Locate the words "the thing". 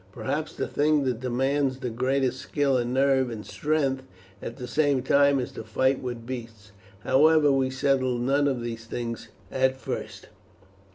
0.55-1.03